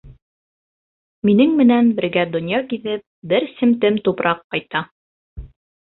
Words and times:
Минең 1.29 1.53
менән 1.59 1.93
бергә 2.01 2.25
донъя 2.37 2.63
гиҙеп 2.73 3.07
бер 3.35 3.49
семтем 3.61 4.05
тупраҡ 4.09 4.45
ҡайта. 4.53 4.87